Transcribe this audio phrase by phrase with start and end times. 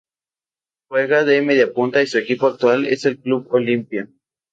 [0.89, 4.09] Juega de Mediapunta y su equipo actual es el Club Olimpia.